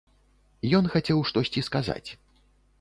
[0.77, 2.09] Ён хацеў штосьці сказаць.